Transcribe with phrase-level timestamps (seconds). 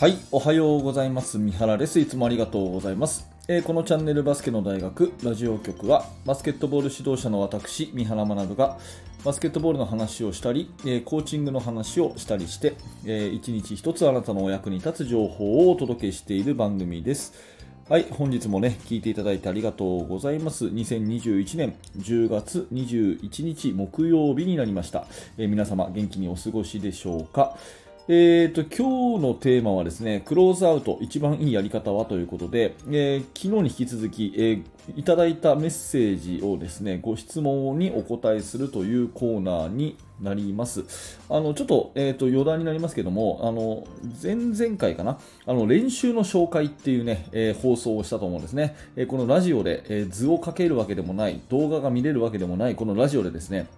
[0.00, 1.36] はい、おはようございます。
[1.36, 2.00] 三原です。
[2.00, 3.28] いつもありがとうございます。
[3.48, 8.78] えー、このチャンネルバスケの大学ラジオ局はバスケットボール指導者の私、三原学が
[9.26, 17.34] バスケットボールの話をしたり、えー、コーチングの話をしたりして、えー、一日一つあなたのお役に立つ情報をお届けしている番組です。
[17.90, 20.64] はい、本日もね、聞いていただいてありがとうございます。
[20.64, 25.04] 2021年10月21日木曜日になりました。
[25.36, 27.58] え、皆様元気にお過ごしでしょうか？
[28.12, 34.64] えーと、今日のテーマはですね、クローズアウト、一番いいやり方はということで、えー、昨日に引き続き、えー、
[34.96, 41.20] いただいたメッセージをですね、ご質問にお答えするというコーナーになります。
[41.28, 43.86] あの、ちょっと、え、ー、と、余談になりますけども、あの、
[44.20, 48.74] 前々回かな、あの、練習の紹介っていうね、えー、放送をしたと思うんですね。
[48.96, 53.68] えー、このラジオで、え図をかけるわけでもない、動画が見れるわけでもない、このラジオでですね、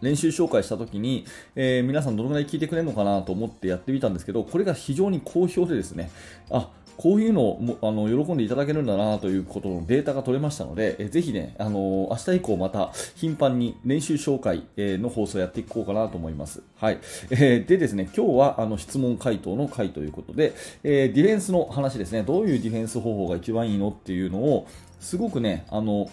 [0.00, 6.10] 練習紹介した時に、えー、皆さんどのぐらい聞いてくれるのかなと思ってやってみたんですけど、これが非常に好評でですね、
[6.50, 16.60] あ、こういうのをもあの喜んでいただけるんだなということのデータが取れましたので、えぜひね、あの明日以降また頻繁に練習紹介の放送をやっていこうかなと思います。
[16.76, 16.98] はい。
[17.30, 24.66] えー、でですね、今日はあの質問回答の回ということで、えー、ディフェンスの話ですね、どういうディフェンス方法が一番いいのっていうのを、
[24.98, 26.10] すごくね、あの、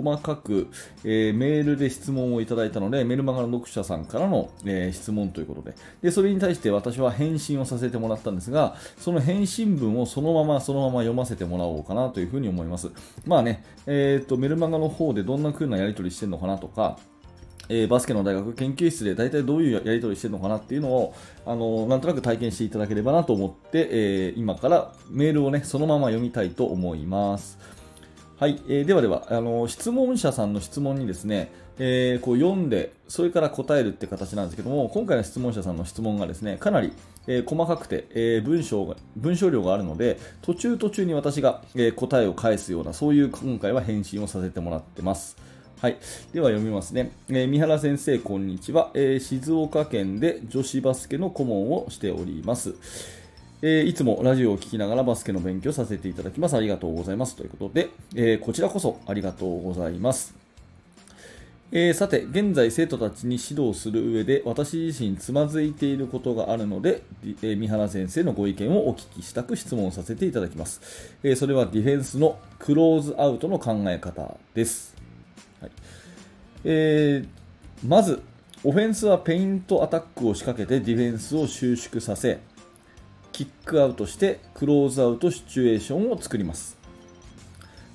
[0.00, 0.68] 細かく、
[1.02, 12.90] えー、メールで質問をいただいたので、メルマガの読者さんからの、えー、質問ということでで、それに対して私は返信をさせてもらったんですが、その返信文をそのままそのまま読ませてもらおうかなというふうに思います。
[13.26, 16.98] まあね、えーと、メルマガの方でどんな風なやり取りしてるのかなとか、
[17.68, 27.58] えー、バスケの大学研究室で大体どういうやり取りしてるのかなっていうのを、あのなんとなく体験していただければなと思って、えー、今からメールをね、そのまま読みたいと思います。
[28.38, 31.50] はい、えー、ではではあの質問者さんの質問にですね、
[31.80, 36.92] えー、こう読んでそれから答えるって形なんですけども今回の質問者さんの質問がですねかなり、
[37.26, 45.36] えー、細かくて、え文章が文章量があるので途中途中に私が、え答えを返すようなそういう今回は返信をさせてもらってます。
[45.80, 45.98] はい。
[46.32, 47.10] では読みますね。
[47.28, 52.76] えー、三原先生、こんにちは、えー、静岡県で女子バスケの顧問をしております。
[53.60, 56.56] えー、いつもラジオを聴きながらバスケの勉強させていただきます。
[56.56, 57.34] ありがとうございます。
[57.34, 60.32] ということで、えー、こちらこそありがとうございます。
[61.72, 67.02] えー、さて、現在生徒たちに指導する上で私自身つまずいていることがあるので、
[67.42, 71.16] え三原先生のご意見をお聞きしたく質問させていただきます。
[71.24, 74.94] えそれはディフェンスのクローズアウトの考え方です。
[75.60, 75.70] はい
[76.64, 77.28] えー、
[77.84, 78.22] まず、
[78.62, 82.38] オフェンスはペイントアタックを仕掛けてディフェンスを収縮させ、
[83.38, 86.76] キックアウトしてクローズアウトシチュエーションを作ります。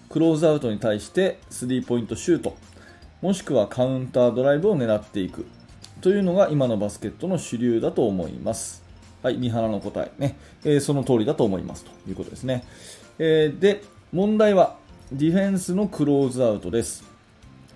[0.08, 2.56] クローズアウトに対してスリーポイントシュート
[3.22, 5.46] もしくはカウンタードライブを狙っていく。
[6.00, 8.84] というのが今のバスケットの主流だと思います。
[9.22, 11.84] はい、三原の答えね、えー、その通りだと思います。
[11.84, 12.64] ということですね、
[13.20, 13.84] えー、で
[14.14, 14.78] 問題は
[15.12, 17.04] ディフェンスのクローズアウトです。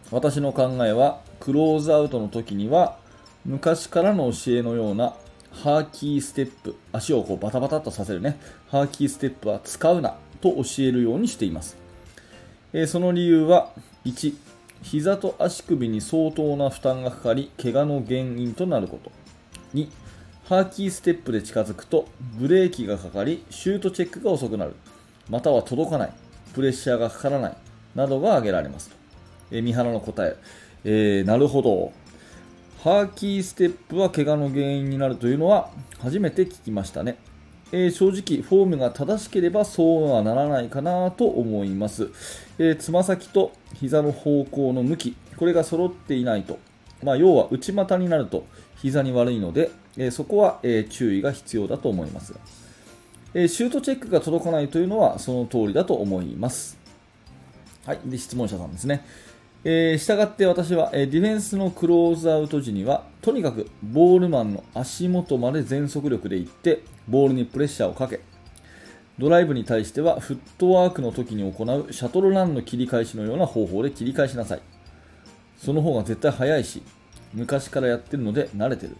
[0.09, 2.97] 私の考えはクローズアウトの時には
[3.45, 5.15] 昔からの教えのような
[5.63, 11.77] ハーキーステップ、足をこうバタバタとさせるね、ハーキーステップは使うなと教えるようにしています。
[12.73, 13.71] えー、その理由は、
[14.05, 14.35] 1、
[14.83, 19.11] 膝と足首に相当な負担がかかり、怪我の原因となること。
[19.73, 19.89] 2、
[20.45, 22.07] ハーキーステップで近づくと、
[22.39, 24.75] ブレーキがかかり、シュートチェックが遅くなる。
[25.27, 26.13] または届かない。
[26.53, 27.57] プレッシャーがかからない。
[27.95, 28.95] などが挙げられますと。
[29.51, 30.35] えー、三原の答え。
[30.83, 31.91] えー、なるほど。
[32.87, 37.17] ハーキーステップは怪我の原因になるというのは初めて聞きましたね。
[37.73, 42.11] えー、正直、フォームが正しければそうはならないかなと思います。
[42.57, 46.59] えつ、ま先と膝の方向の向き、これが揃っていないと、
[47.03, 48.45] まあ、要は内股になると
[48.77, 52.35] 膝に悪いので、えー、そこは、え、注意が必要だと思います、
[53.33, 56.77] えシュートチェックが届かないというのはその通りだと思います。
[57.85, 59.05] はい、で質問者さんですね。
[59.63, 68.21] えー、したがって私は、えー、ディフェンスのクローズアウト時にはとにかくボールマンの足元まで全速力で行ってボールにプレッシャーをかけ
[69.17, 74.61] ドライブに対してはフットワークの時に行うシャトルランの切り返しのような方法で切り返しなさい。
[75.57, 76.83] その方が絶対速いし
[77.33, 78.95] 昔からやってるので慣れてる。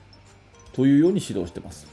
[0.78, 1.88] というように指導してます、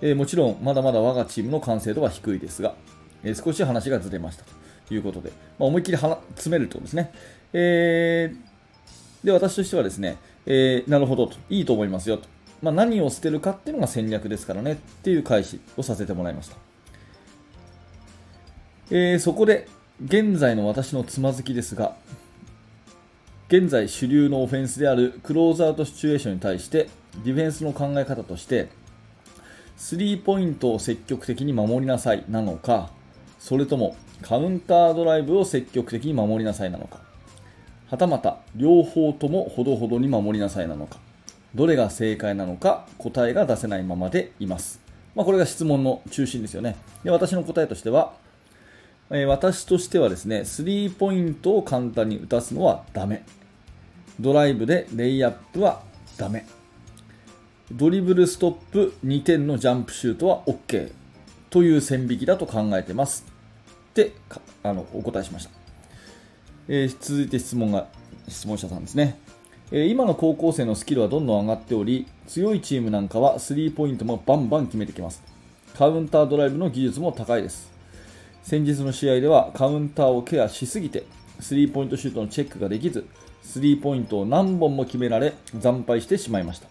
[0.00, 2.74] えー、もちろんまだまだ我がチームの完成度は低いですが、
[3.22, 4.44] え少し話がずれました
[4.88, 7.12] ということで、まあ、思いっきり詰めるとですね
[7.52, 10.16] えー、で、私としてはですね、
[10.46, 12.28] えー、なるほどと、いいと思いますよと。
[12.62, 16.56] まあ、何を捨てるかっていうのが戦略ですからねっていう返しをさせてもらいました。
[18.90, 19.68] えー、そこで、
[20.04, 21.96] 現在の私のつまずきですが、
[23.48, 26.88] 現在主流のオフェンスであるクローズアウトシチュエーションに対して
[27.24, 28.68] ディフェンスの考え方として
[29.78, 32.90] スリーポイントを積極的に守りなさいなのか、
[33.38, 37.00] それともカウンタードライブを積極的に守りなさいなのか、
[37.90, 40.98] はたまた両方ともほどほどに守りなさいなのか、
[41.54, 44.80] どれが正解なのか答えが出せないままでいます。
[45.14, 46.76] まあ、これが質問の中心ですよね。
[47.02, 48.12] で私の答えとしては、
[49.10, 53.24] えー、私としてはですね、スリーポイントを簡単に打たすのはダメ。
[54.20, 55.82] ドライブでレイアップは
[56.16, 56.46] ダメ。
[57.72, 60.90] ドリブルストップ2点のジャンプシュートは OK
[61.50, 63.26] という線引きだと考えてます
[63.90, 64.12] って
[64.62, 65.50] あのお答えしました、
[66.68, 67.88] えー、続いて質問が
[68.28, 69.18] 質問者さんですね、
[69.72, 75.22] えー、今の高校生のスキルはどんどん上がっており強いチームなんかはスリーポイントもバンバン決めてきます。
[75.76, 77.70] カウンタードライブの技術も高いです。
[78.42, 81.04] 先日の試合ではカウンターをケアしすぎて
[81.40, 83.06] スリーポイントシュートのチェックができず
[83.42, 86.68] スリーポイントを何本も決められ惨敗してしまいました。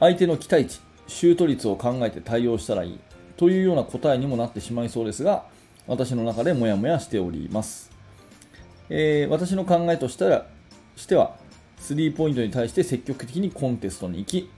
[0.00, 2.98] 相手の期待値、シュート率を考えて対応したらいい
[3.36, 5.44] というような答えにもなってしまいそうですが、
[5.86, 7.91] 私の中でモヤモヤしております。
[8.94, 10.46] えー、私の考えとしたら
[10.96, 11.36] しては、
[11.78, 14.50] スリーポイントに対して積極的にコンテストに行き、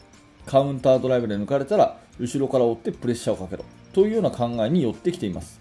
[0.44, 5.60] カウンタードライブで抜かれたら、後ろから追ってプレッシャーをかけろというような考えに寄ってきています。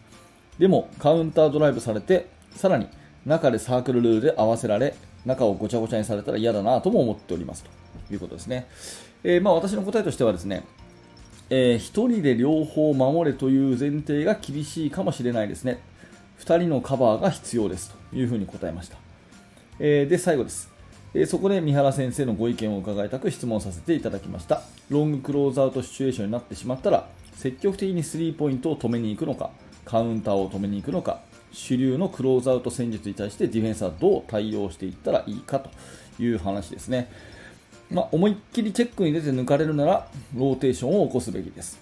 [0.57, 2.87] でも、カウンタードライブされて、さらに
[3.27, 7.69] 中でサークルルールで合わせられ、中をごちゃごちゃにされたら嫌だなとも思っておりますと
[8.11, 8.65] いうことですね。
[9.23, 10.63] えー、まあ、私の答えとしてはですね、
[11.51, 15.79] えー、1人で両方守れという前提が厳しいかもしれないですね。
[16.39, 18.97] 2人のカバーが必要ですというふうに答えました。
[19.79, 20.71] えー、で、最後です。
[21.15, 24.63] えそこで三原先生のご意見を伺いたく質問させていただきました。
[24.89, 29.51] ロングクローズアウトシチュエーションになってしまったら、積極的にスリーポイントを止めに行くのか、
[29.85, 31.21] カウンターを止めに行くのか、
[31.51, 35.69] 主流のクローズアウト戦術に対してディフェンスはどう対応していったらいいかと
[36.19, 37.09] いう話ですね。
[37.93, 41.79] まあ、思いっきりチェックに出て抜かれるならローテーションを起こすべきです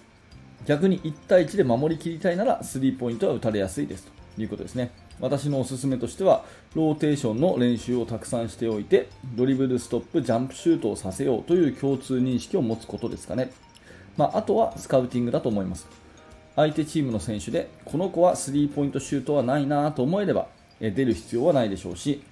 [0.66, 4.90] 逆に1対1で守りきりたいならスリーポイントは打たれやすいですということですね。
[5.20, 6.44] 私のおすすめとしては
[6.74, 13.52] ローテーションの練習をたくさんしておいてドリブルストップジャンプシュートをさせようという共通認識を持つことですかね、
[14.16, 15.86] まあ、あとはスカウティングだと思います。
[16.56, 20.48] 相手チームの選手でこの子はスリーポイントシュートはないなと思えれば
[20.80, 22.22] 出る必要はないでしょうし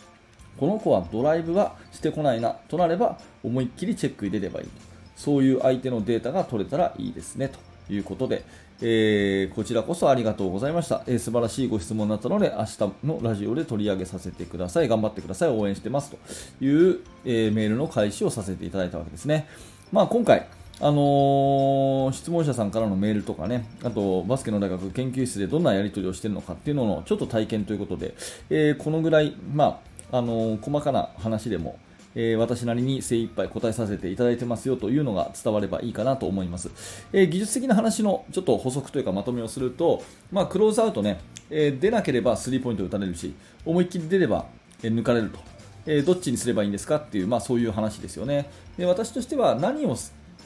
[0.59, 4.69] この子はドライブはしてこないなとなれば思いっきりチェック入れればいい
[5.17, 7.70] そういう相手のデータが取れたらいいですねと。
[7.95, 8.45] いうことで、
[8.81, 14.89] えー、こちらこそありがとうございました、えー、素晴らしいご質問だったので明日のラジオで取り上げさせてください。
[14.89, 15.49] 頑張ってください。
[15.51, 16.11] 応援してます。
[16.11, 19.47] という、えー、メールの開始をさせていただいたわけですね、
[19.93, 20.47] まあ、今回
[20.83, 28.15] あのー、質問者さんからのメールとかね、あとバスケの大学研究室でどんなやり取りをしているのかっていうののちょっと体験ということで、
[28.49, 31.79] えー、このぐらい、まあ、あの細かな話でも、
[32.15, 36.71] えー、私なりに精一杯答えさせていただいてますよというのが伝わればいいかなと思います、
[37.13, 40.03] えー、技術的な話のちょっと補足というかまとめをすると、
[40.33, 41.21] まあ、クローズアウトね、
[41.51, 43.35] えー、出なければスリーポイント打たれるし
[43.65, 44.47] 思いっきり出れば、
[44.83, 45.39] え抜かれると、
[45.85, 48.51] えどっちにすればいいんですかっていう、まあ、そういう話ですよね。
[48.79, 49.97] で私としては何を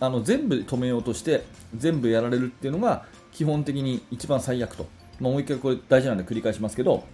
[0.01, 1.45] あの全部止めようとして
[1.77, 4.87] 全部やられるっていうのが基本的に一番最悪と、
[5.21, 7.05] まあ、もう一回これ大事なので繰り返しますけど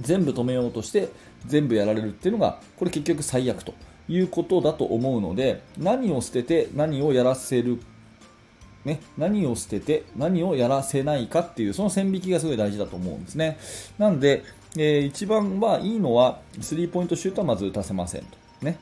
[0.00, 1.08] 全部止めようとして
[1.46, 3.74] 全部やられるっていうのがこれ結局最悪と
[4.08, 7.80] いうことだと思うので何を捨てて何をやらせる
[8.84, 13.58] ね、何を捨てて何をやらせないかっていうその線引きがすごい大事だと思うんですね。
[13.96, 14.42] なんで、
[14.76, 18.36] えー、一番はいいのはスリーポイントシュートはまず打たせませんと。
[18.60, 18.80] ね、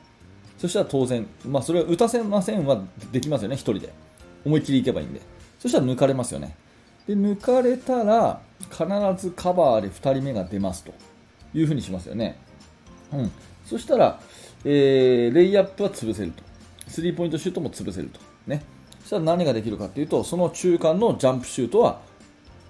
[0.57, 3.93] そしたら当然、まあ、それは打たせませんはできますよね、1人で。
[4.43, 5.21] 思いっきりいけばいいんで。
[5.59, 6.55] そしたら抜かれますよね。
[7.07, 8.85] で抜かれたら必
[9.17, 10.93] ずカバーで2人目が出ますと
[11.53, 12.39] いうふうにしますよね。
[13.13, 13.31] うん、
[13.65, 14.19] そしたら、
[14.63, 16.43] えー、レイアップは潰せると。
[16.87, 18.19] スリーポイントシュートも潰せると。
[18.47, 18.63] ね。
[19.01, 22.01] そしたら何ができるかというと、その中間のジャンプシュートは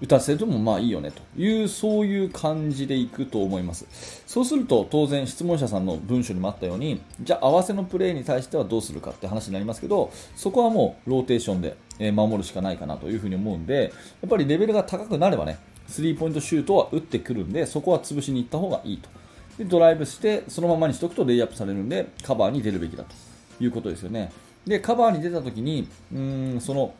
[0.01, 4.23] 打たせてもまあいいよねという、そういう感じでいくと思います。
[4.25, 11.75] そうすると当然質問者さんの文章にもあったように、じゃあ合わせのプレーに対してはどうするかって話になりますけど、そこはもうローテーションで
[12.11, 19.09] 守るしかないかなというふうに思うんで、やっぱりレベルが高くなればね、スリーポイントシュートは打ってくるんで、そこは潰しに行った方がいいと。
[19.57, 23.15] でドライブしてそのままにしておくとレイアップされるんでカバーに出るべきだと
[23.63, 24.31] いうことですよね。
[24.65, 26.93] でカバーに出た時にうんその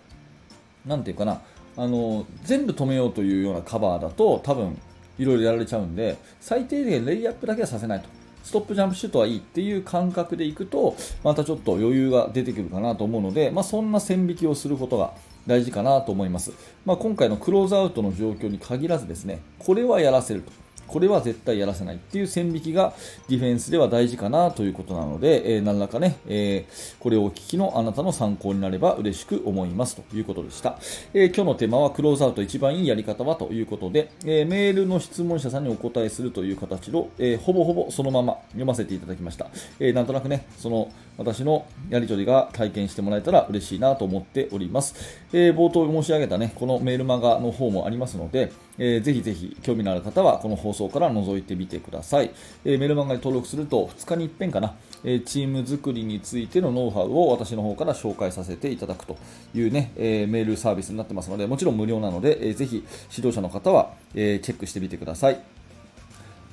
[0.86, 1.41] なんていうかな
[1.77, 4.77] あの全部止めようというようなカバーだと多分
[5.20, 8.22] いろいろやられちゃうんで最低限レイアップだけはさせないと。
[8.43, 15.13] ストップジャンプシュートはいいっていう感覚でいくとまたちょっと余裕が出てくるかなと思うので、まあ、そんな線引きをすることが
[15.46, 16.51] 大事かなと思います、
[16.86, 20.51] まあ、今回のクローズアウトの状況に限らずですねこれはやらせると。
[20.91, 22.93] これは絶対やらせないっていう線引きが
[23.29, 30.77] ディフェンスでは大事かなということなので、えー、何らかね、えー、これをお聞きのあなたの参考になれば嬉しく思いますということでした。
[31.13, 39.48] えー、今日のテーマはクローズアウト一番いいやり方はということで、えメールの質問者さんにお答えするという形の、えほぼほぼそのまま読ませていただきました。
[39.79, 44.95] えなんとなくね、その私のやり取りが体験してもらえたら嬉しいなと思っております。
[45.31, 52.31] え冒頭申し上げたね、このメールマガの方もありますので、えー、ぜひぜひ興味のある方はこの放送から覗いてみてください。
[52.65, 59.17] えー、メルマガに登録すると2日に1遍かな、えー、チーム作りについてのノウハウを私の方から紹介させていただくと
[59.53, 62.83] いうね、えメールサービスになってますので、もちろん無料なので、えー、ぜひ
[63.15, 65.39] 指導者の方は、えチェックしてみてください。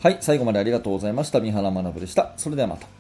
[0.01, 1.41] はい、最後までありがとうございました。
[1.41, 2.33] 三原学でした。
[2.37, 2.98] それではまた。